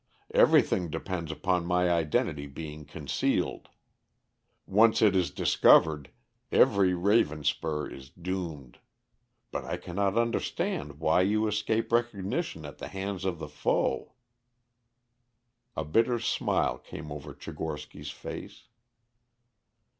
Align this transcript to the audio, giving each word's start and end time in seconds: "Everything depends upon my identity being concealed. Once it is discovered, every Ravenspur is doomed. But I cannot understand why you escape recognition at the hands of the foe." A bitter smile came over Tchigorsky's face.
"Everything 0.33 0.89
depends 0.89 1.31
upon 1.31 1.63
my 1.67 1.87
identity 1.91 2.47
being 2.47 2.85
concealed. 2.85 3.69
Once 4.65 4.99
it 4.99 5.15
is 5.15 5.29
discovered, 5.29 6.09
every 6.51 6.93
Ravenspur 6.93 7.93
is 7.93 8.09
doomed. 8.09 8.79
But 9.51 9.63
I 9.63 9.77
cannot 9.77 10.17
understand 10.17 10.97
why 10.99 11.21
you 11.21 11.45
escape 11.45 11.91
recognition 11.91 12.65
at 12.65 12.79
the 12.79 12.87
hands 12.87 13.25
of 13.25 13.37
the 13.37 13.47
foe." 13.47 14.13
A 15.75 15.85
bitter 15.85 16.17
smile 16.17 16.79
came 16.79 17.11
over 17.11 17.35
Tchigorsky's 17.35 18.09
face. 18.09 18.63